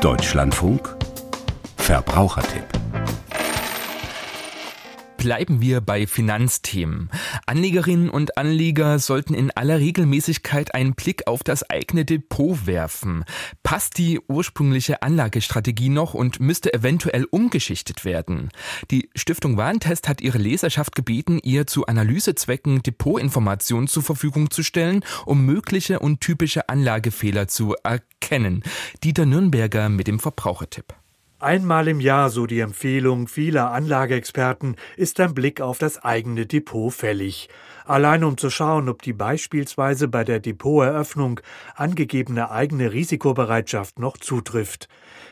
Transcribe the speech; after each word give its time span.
Deutschlandfunk. 0.00 0.96
Verbrauchertipp 1.76 2.79
Bleiben 5.20 5.60
wir 5.60 5.82
bei 5.82 6.06
Finanzthemen. 6.06 7.10
Anlegerinnen 7.44 8.08
und 8.08 8.38
Anleger 8.38 8.98
sollten 8.98 9.34
in 9.34 9.50
aller 9.50 9.78
Regelmäßigkeit 9.78 10.74
einen 10.74 10.94
Blick 10.94 11.26
auf 11.26 11.42
das 11.42 11.68
eigene 11.68 12.06
Depot 12.06 12.64
werfen. 12.64 13.26
Passt 13.62 13.98
die 13.98 14.18
ursprüngliche 14.28 15.02
Anlagestrategie 15.02 15.90
noch 15.90 16.14
und 16.14 16.40
müsste 16.40 16.72
eventuell 16.72 17.26
umgeschichtet 17.30 18.06
werden? 18.06 18.48
Die 18.90 19.10
Stiftung 19.14 19.58
Warentest 19.58 20.08
hat 20.08 20.22
ihre 20.22 20.38
Leserschaft 20.38 20.94
gebeten, 20.94 21.38
ihr 21.42 21.66
zu 21.66 21.84
Analysezwecken 21.84 22.82
Depotinformationen 22.82 23.88
zur 23.88 24.02
Verfügung 24.02 24.50
zu 24.50 24.62
stellen, 24.62 25.04
um 25.26 25.44
mögliche 25.44 25.98
und 25.98 26.22
typische 26.22 26.70
Anlagefehler 26.70 27.46
zu 27.46 27.74
erkennen. 27.84 28.62
Dieter 29.04 29.26
Nürnberger 29.26 29.90
mit 29.90 30.06
dem 30.06 30.18
Verbrauchertipp. 30.18 30.94
Einmal 31.42 31.88
im 31.88 32.00
Jahr, 32.00 32.28
so 32.28 32.44
die 32.44 32.60
Empfehlung 32.60 33.26
vieler 33.26 33.70
Anlageexperten, 33.70 34.76
ist 34.98 35.18
ein 35.20 35.32
Blick 35.32 35.62
auf 35.62 35.78
das 35.78 36.04
eigene 36.04 36.44
Depot 36.44 36.92
fällig. 36.92 37.48
Allein 37.86 38.24
um 38.24 38.36
zu 38.36 38.50
schauen, 38.50 38.90
ob 38.90 39.00
die 39.00 39.14
beispielsweise 39.14 40.06
bei 40.06 40.22
der 40.22 40.38
Depoteröffnung 40.38 41.40
angegebene 41.74 42.50
eigene 42.50 42.92
Risikobereitschaft 42.92 43.98
noch 43.98 44.18
zutrifft. 44.18 44.88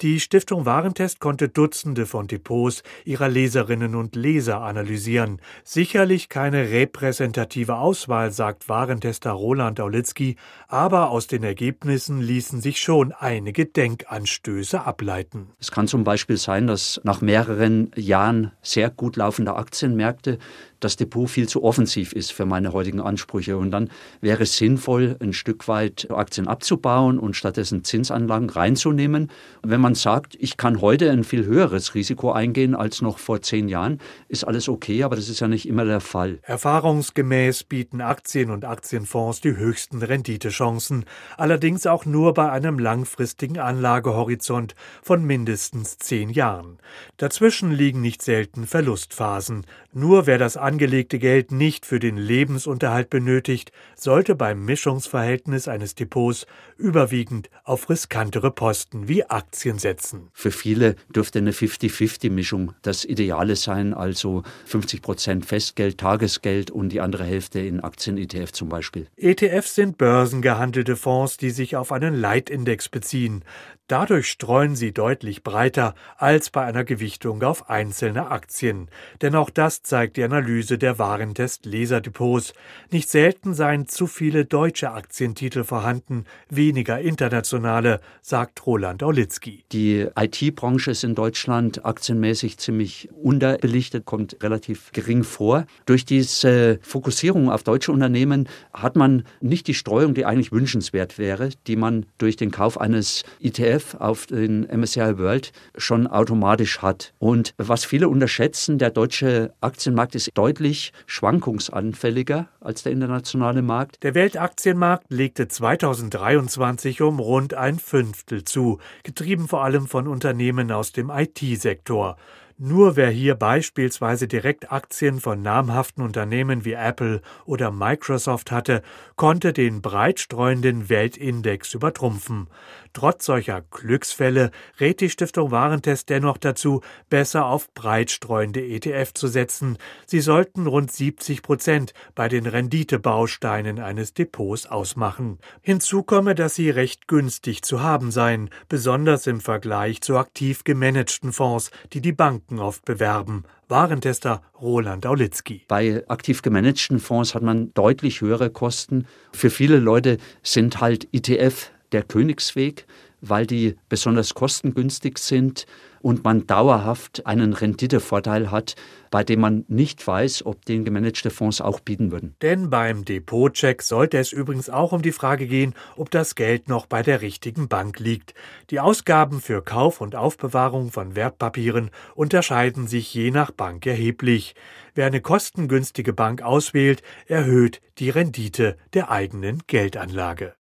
Die 0.00 0.20
Stiftung 0.20 0.66
Warentest 0.66 1.20
konnte 1.20 1.48
Dutzende 1.48 2.04
von 2.04 2.26
Depots 2.26 2.82
ihrer 3.04 3.28
Leserinnen 3.28 3.94
und 3.94 4.16
Leser 4.16 4.60
analysieren. 4.60 5.40
Sicherlich 5.62 6.28
keine 6.28 6.70
repräsentative 6.70 7.76
Auswahl, 7.76 8.32
sagt 8.32 8.68
Warentester 8.68 9.30
Roland 9.30 9.80
Aulitzky, 9.80 10.36
aber 10.66 11.10
aus 11.10 11.28
den 11.28 11.44
Ergebnissen 11.44 12.20
ließen 12.20 12.60
sich 12.60 12.80
schon 12.80 13.12
einige 13.12 13.66
Denkanstöße 13.66 14.84
ableiten. 14.84 15.52
Es 15.60 15.70
kann 15.70 15.86
zum 15.92 16.04
Beispiel 16.04 16.38
sein, 16.38 16.66
dass 16.66 17.02
nach 17.04 17.20
mehreren 17.20 17.90
Jahren 17.96 18.50
sehr 18.62 18.88
gut 18.88 19.16
laufender 19.16 19.58
Aktienmärkte 19.58 20.38
das 20.82 20.96
Depot 20.96 21.28
viel 21.28 21.48
zu 21.48 21.62
offensiv 21.62 22.12
ist 22.12 22.32
für 22.32 22.44
meine 22.44 22.72
heutigen 22.72 23.00
Ansprüche. 23.00 23.56
Und 23.56 23.70
dann 23.70 23.90
wäre 24.20 24.42
es 24.42 24.56
sinnvoll, 24.56 25.16
ein 25.20 25.32
Stück 25.32 25.68
weit 25.68 26.10
Aktien 26.10 26.48
abzubauen 26.48 27.18
und 27.18 27.36
stattdessen 27.36 27.84
Zinsanlagen 27.84 28.50
reinzunehmen. 28.50 29.30
Wenn 29.62 29.80
man 29.80 29.94
sagt, 29.94 30.34
ich 30.38 30.56
kann 30.56 30.80
heute 30.80 31.10
ein 31.10 31.24
viel 31.24 31.44
höheres 31.44 31.94
Risiko 31.94 32.32
eingehen 32.32 32.74
als 32.74 33.00
noch 33.02 33.18
vor 33.18 33.42
zehn 33.42 33.68
Jahren, 33.68 33.98
ist 34.28 34.44
alles 34.44 34.68
okay, 34.68 35.04
aber 35.04 35.16
das 35.16 35.28
ist 35.28 35.40
ja 35.40 35.48
nicht 35.48 35.68
immer 35.68 35.84
der 35.84 36.00
Fall. 36.00 36.38
Erfahrungsgemäß 36.42 37.64
bieten 37.64 38.00
Aktien 38.00 38.50
und 38.50 38.64
Aktienfonds 38.64 39.40
die 39.40 39.56
höchsten 39.56 40.02
Renditechancen, 40.02 41.04
allerdings 41.36 41.86
auch 41.86 42.06
nur 42.06 42.34
bei 42.34 42.50
einem 42.50 42.78
langfristigen 42.78 43.58
Anlagehorizont 43.58 44.74
von 45.02 45.24
mindestens 45.24 45.81
zehn 45.84 46.30
Jahren. 46.30 46.78
Dazwischen 47.16 47.70
liegen 47.70 48.00
nicht 48.00 48.22
selten 48.22 48.66
Verlustphasen. 48.66 49.66
Nur 49.92 50.26
wer 50.26 50.38
das 50.38 50.56
angelegte 50.56 51.18
Geld 51.18 51.52
nicht 51.52 51.86
für 51.86 51.98
den 51.98 52.16
Lebensunterhalt 52.16 53.10
benötigt, 53.10 53.72
sollte 53.94 54.34
beim 54.34 54.64
Mischungsverhältnis 54.64 55.68
eines 55.68 55.94
Depots 55.94 56.46
überwiegend 56.76 57.50
auf 57.64 57.90
riskantere 57.90 58.50
Posten 58.50 59.08
wie 59.08 59.24
Aktien 59.24 59.78
setzen. 59.78 60.30
Für 60.32 60.50
viele 60.50 60.96
dürfte 61.14 61.38
eine 61.38 61.52
50-50-Mischung 61.52 62.72
das 62.82 63.04
Ideale 63.04 63.56
sein, 63.56 63.94
also 63.94 64.42
50 64.66 65.02
Prozent 65.02 65.46
Festgeld, 65.46 65.98
Tagesgeld 65.98 66.70
und 66.70 66.88
die 66.90 67.00
andere 67.00 67.24
Hälfte 67.24 67.60
in 67.60 67.80
Aktien-ETF 67.80 68.52
zum 68.52 68.68
Beispiel. 68.68 69.08
ETFs 69.16 69.74
sind 69.74 69.98
börsengehandelte 69.98 70.96
Fonds, 70.96 71.36
die 71.36 71.50
sich 71.50 71.76
auf 71.76 71.92
einen 71.92 72.14
Leitindex 72.14 72.88
beziehen. 72.88 73.44
Dadurch 73.88 74.28
streuen 74.28 74.76
sie 74.76 74.92
deutlich 74.92 75.42
breiter 75.42 75.94
als 76.16 76.50
bei 76.50 76.64
einer 76.64 76.84
Gewichtung 76.84 77.42
auf 77.42 77.68
einzelne 77.68 78.30
Aktien. 78.30 78.88
Denn 79.20 79.34
auch 79.34 79.50
das 79.50 79.82
zeigt 79.82 80.16
die 80.16 80.22
Analyse 80.22 80.78
der 80.78 80.98
Warentest-Leserdepots. 80.98 82.54
Nicht 82.90 83.10
selten 83.10 83.54
seien 83.54 83.88
zu 83.88 84.06
viele 84.06 84.44
deutsche 84.44 84.92
Aktientitel 84.92 85.64
vorhanden, 85.64 86.24
weniger 86.48 87.00
internationale, 87.00 88.00
sagt 88.22 88.64
Roland 88.66 89.02
Aulitzky. 89.02 89.64
Die 89.72 90.06
IT-Branche 90.16 90.92
ist 90.92 91.02
in 91.02 91.16
Deutschland 91.16 91.84
aktienmäßig 91.84 92.58
ziemlich 92.58 93.10
unterbelichtet, 93.12 94.04
kommt 94.04 94.36
relativ 94.42 94.92
gering 94.92 95.24
vor. 95.24 95.66
Durch 95.86 96.04
diese 96.06 96.78
Fokussierung 96.82 97.50
auf 97.50 97.64
deutsche 97.64 97.92
Unternehmen 97.92 98.48
hat 98.72 98.94
man 98.94 99.24
nicht 99.40 99.66
die 99.66 99.74
Streuung, 99.74 100.14
die 100.14 100.24
eigentlich 100.24 100.52
wünschenswert 100.52 101.18
wäre, 101.18 101.50
die 101.66 101.76
man 101.76 102.06
durch 102.18 102.36
den 102.36 102.52
Kauf 102.52 102.80
eines 102.80 103.24
ETF 103.40 103.81
ETF 103.82 103.96
auf 103.98 104.26
den 104.26 104.62
MSCI 104.64 105.18
World 105.18 105.52
schon 105.76 106.06
automatisch 106.06 106.80
hat. 106.82 107.12
Und 107.18 107.54
was 107.58 107.84
viele 107.84 108.08
unterschätzen, 108.08 108.78
der 108.78 108.90
deutsche 108.90 109.52
Aktienmarkt 109.60 110.14
ist 110.14 110.30
deutlich 110.34 110.92
schwankungsanfälliger 111.06 112.48
als 112.60 112.82
der 112.82 112.92
internationale 112.92 113.62
Markt. 113.62 114.02
Der 114.02 114.14
Weltaktienmarkt 114.14 115.06
legte 115.08 115.48
2023 115.48 117.02
um 117.02 117.18
rund 117.18 117.54
ein 117.54 117.78
Fünftel 117.78 118.44
zu, 118.44 118.78
getrieben 119.02 119.48
vor 119.48 119.64
allem 119.64 119.86
von 119.86 120.06
Unternehmen 120.06 120.70
aus 120.70 120.92
dem 120.92 121.10
IT-Sektor. 121.10 122.16
Nur 122.64 122.94
wer 122.94 123.10
hier 123.10 123.34
beispielsweise 123.34 124.28
direkt 124.28 124.70
Aktien 124.70 125.18
von 125.18 125.42
namhaften 125.42 126.04
Unternehmen 126.04 126.64
wie 126.64 126.74
Apple 126.74 127.20
oder 127.44 127.72
Microsoft 127.72 128.52
hatte, 128.52 128.82
konnte 129.16 129.52
den 129.52 129.82
breitstreuenden 129.82 130.88
Weltindex 130.88 131.74
übertrumpfen. 131.74 132.46
Trotz 132.92 133.24
solcher 133.24 133.62
Glücksfälle 133.70 134.52
rät 134.78 135.00
die 135.00 135.10
Stiftung 135.10 135.50
Warentest 135.50 136.08
dennoch 136.08 136.38
dazu, 136.38 136.82
besser 137.08 137.46
auf 137.46 137.72
breitstreuende 137.74 138.64
ETF 138.64 139.14
zu 139.14 139.26
setzen. 139.26 139.78
Sie 140.06 140.20
sollten 140.20 140.68
rund 140.68 140.92
70 140.92 141.42
Prozent 141.42 141.94
bei 142.14 142.28
den 142.28 142.46
Renditebausteinen 142.46 143.80
eines 143.80 144.14
Depots 144.14 144.66
ausmachen. 144.66 145.38
Hinzu 145.62 146.02
komme, 146.02 146.36
dass 146.36 146.54
sie 146.54 146.70
recht 146.70 147.08
günstig 147.08 147.62
zu 147.62 147.82
haben 147.82 148.12
seien, 148.12 148.50
besonders 148.68 149.26
im 149.26 149.40
Vergleich 149.40 150.00
zu 150.02 150.16
aktiv 150.16 150.62
gemanagten 150.62 151.32
Fonds, 151.32 151.72
die 151.92 152.02
die 152.02 152.12
Banken 152.12 152.51
Banken 152.52 152.58
oft 152.60 152.84
bewerben. 152.84 153.44
Warentester 153.68 154.42
Roland 154.60 155.06
Aulitzky. 155.06 155.62
Bei 155.68 156.04
aktiv 156.08 156.42
gemanagten 156.42 156.98
Fonds 156.98 157.34
hat 157.34 157.42
man 157.42 157.72
deutlich 157.74 158.20
höhere 158.20 158.50
Kosten. 158.50 159.06
Für 159.32 159.48
viele 159.48 159.78
Leute 159.78 160.18
sind 160.42 160.80
halt 160.80 161.08
ETF 161.12 161.70
der 161.92 162.02
Königsweg, 162.02 162.86
weil 163.22 163.46
die 163.46 163.76
besonders 163.88 164.34
kostengünstig 164.34 165.18
sind 165.18 165.66
und 166.02 166.24
man 166.24 166.46
dauerhaft 166.46 167.26
einen 167.26 167.52
Renditevorteil 167.52 168.50
hat, 168.50 168.74
bei 169.10 169.24
dem 169.24 169.40
man 169.40 169.64
nicht 169.68 170.04
weiß, 170.04 170.44
ob 170.44 170.64
den 170.64 170.84
gemanagte 170.84 171.30
Fonds 171.30 171.60
auch 171.60 171.80
bieten 171.80 172.10
würden. 172.10 172.34
Denn 172.42 172.70
beim 172.70 173.04
Depotcheck 173.04 173.82
sollte 173.82 174.18
es 174.18 174.32
übrigens 174.32 174.68
auch 174.68 174.92
um 174.92 175.02
die 175.02 175.12
Frage 175.12 175.46
gehen, 175.46 175.74
ob 175.96 176.10
das 176.10 176.34
Geld 176.34 176.68
noch 176.68 176.86
bei 176.86 177.02
der 177.02 177.22
richtigen 177.22 177.68
Bank 177.68 178.00
liegt. 178.00 178.34
Die 178.70 178.80
Ausgaben 178.80 179.40
für 179.40 179.62
Kauf 179.62 180.00
und 180.00 180.16
Aufbewahrung 180.16 180.90
von 180.90 181.14
Wertpapieren 181.14 181.90
unterscheiden 182.14 182.88
sich 182.88 183.14
je 183.14 183.30
nach 183.30 183.52
Bank 183.52 183.86
erheblich. 183.86 184.54
Wer 184.94 185.06
eine 185.06 185.20
kostengünstige 185.20 186.12
Bank 186.12 186.42
auswählt, 186.42 187.02
erhöht 187.26 187.80
die 187.98 188.10
Rendite 188.10 188.76
der 188.92 189.10
eigenen 189.10 189.62
Geldanlage. 189.66 190.54